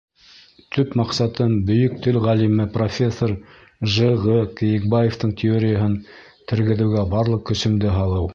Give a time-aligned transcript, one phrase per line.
[0.75, 3.35] Төп маҡсатым— бөйөк тел ғалимы, профессор
[3.97, 4.39] Ж.Ғ.
[4.63, 5.95] Кейекбаевтың теорияһын
[6.53, 8.29] тергеҙеүгә барлыҡ көсөмдө һалыу.